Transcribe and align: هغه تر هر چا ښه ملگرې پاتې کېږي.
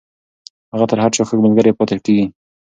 هغه 0.73 0.85
تر 0.91 0.97
هر 1.03 1.11
چا 1.15 1.21
ښه 1.27 1.35
ملگرې 1.43 1.77
پاتې 1.77 1.97
کېږي. 2.05 2.25